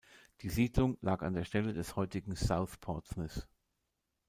Die 0.41 0.49
Siedlung 0.49 0.97
lag 1.01 1.21
an 1.21 1.35
der 1.35 1.43
Stelle 1.43 1.73
des 1.73 1.95
heutigen 1.95 2.35
South 2.35 2.79
Portsmouth. 2.79 3.47